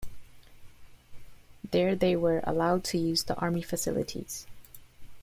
There 1.69 1.95
they 1.95 2.15
were 2.15 2.41
allowed 2.43 2.83
to 2.85 2.97
use 2.97 3.23
the 3.23 3.35
army 3.35 3.61
facilities. 3.61 4.47